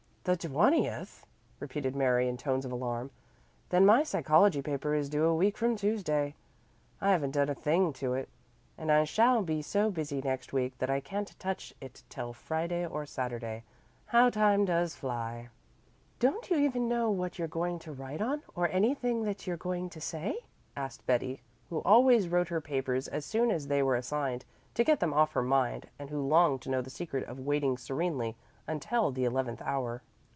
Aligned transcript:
"The 0.23 0.37
twentieth!" 0.37 1.25
repeated 1.59 1.95
Mary 1.95 2.29
in 2.29 2.37
tones 2.37 2.63
of 2.63 2.71
alarm. 2.71 3.09
"Then, 3.69 3.87
my 3.87 4.03
psychology 4.03 4.61
paper 4.61 4.93
is 4.93 5.09
due 5.09 5.23
a 5.25 5.33
week 5.35 5.57
from 5.57 5.75
Tuesday. 5.75 6.35
I 7.01 7.09
haven't 7.11 7.31
done 7.31 7.49
a 7.49 7.55
thing 7.55 7.91
to 7.93 8.13
it, 8.13 8.29
and 8.77 8.91
I 8.91 9.03
shall 9.03 9.41
be 9.41 9.63
so 9.63 9.89
busy 9.89 10.21
next 10.21 10.53
week 10.53 10.77
that 10.77 10.91
I 10.91 10.99
can't 10.99 11.33
touch 11.39 11.73
it 11.81 12.03
till 12.07 12.33
Friday 12.33 12.85
or 12.85 13.03
Saturday. 13.07 13.63
How 14.05 14.29
time 14.29 14.63
does 14.63 14.93
fly!" 14.93 15.49
"Don't 16.19 16.51
you 16.51 16.57
even 16.57 16.87
know 16.87 17.09
what 17.09 17.39
you're 17.39 17.47
going 17.47 17.79
to 17.79 17.91
write 17.91 18.21
on 18.21 18.43
or 18.53 18.69
anything 18.69 19.23
that 19.23 19.47
you're 19.47 19.57
going 19.57 19.89
to 19.89 19.99
say?" 19.99 20.37
asked 20.77 21.03
Betty, 21.07 21.41
who 21.71 21.79
always 21.81 22.27
wrote 22.29 22.49
her 22.49 22.61
papers 22.61 23.07
as 23.07 23.25
soon 23.25 23.49
as 23.49 23.69
they 23.69 23.81
were 23.81 23.95
assigned, 23.95 24.45
to 24.75 24.83
get 24.83 24.99
them 24.99 25.15
off 25.15 25.31
her 25.31 25.41
mind, 25.41 25.89
and 25.97 26.11
who 26.11 26.21
longed 26.21 26.61
to 26.61 26.69
know 26.69 26.83
the 26.83 26.91
secret 26.91 27.23
of 27.27 27.39
waiting 27.39 27.75
serenely 27.75 28.35
until 28.67 29.09
the 29.09 29.25
eleventh 29.25 29.63
hour. 29.63 30.03